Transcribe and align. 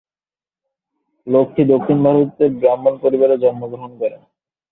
লক্ষ্মী 1.27 1.63
দক্ষিণ 1.65 1.97
ভারতের 2.05 2.51
ব্রাহ্মণ 2.59 2.93
পরিবারে 3.03 3.35
জন্মগ্রহণ 3.37 3.91
করেন। 4.01 4.21